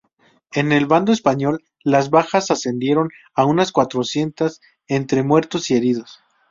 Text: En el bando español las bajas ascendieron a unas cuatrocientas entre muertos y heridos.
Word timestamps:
En 0.53 0.71
el 0.71 0.87
bando 0.87 1.11
español 1.13 1.63
las 1.83 2.09
bajas 2.09 2.49
ascendieron 2.49 3.09
a 3.35 3.45
unas 3.45 3.71
cuatrocientas 3.71 4.59
entre 4.87 5.21
muertos 5.21 5.69
y 5.69 5.75
heridos. 5.75 6.23